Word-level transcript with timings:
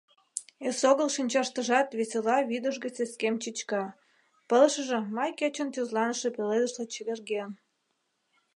Эсогыл 0.67 1.09
шинчаштыжат 1.15 1.87
весела 1.99 2.37
вӱдыжгӧ 2.49 2.89
сескем 2.97 3.35
чӱчка, 3.41 3.83
пылышыже 4.47 4.99
май 5.15 5.31
кечын 5.39 5.67
тӱзланыше 5.73 6.29
пеледышла 6.35 6.85
чеверген. 6.93 7.49